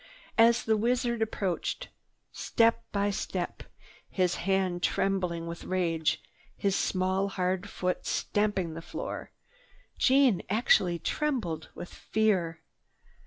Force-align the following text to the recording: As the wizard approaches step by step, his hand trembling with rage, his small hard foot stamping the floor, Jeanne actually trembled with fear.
As 0.39 0.63
the 0.63 0.75
wizard 0.77 1.21
approaches 1.21 1.87
step 2.31 2.83
by 2.91 3.11
step, 3.11 3.61
his 4.09 4.33
hand 4.49 4.81
trembling 4.81 5.45
with 5.45 5.63
rage, 5.63 6.23
his 6.57 6.75
small 6.75 7.27
hard 7.29 7.69
foot 7.69 8.07
stamping 8.07 8.73
the 8.73 8.81
floor, 8.81 9.29
Jeanne 9.99 10.41
actually 10.49 10.97
trembled 10.97 11.69
with 11.75 11.93
fear. 11.93 12.61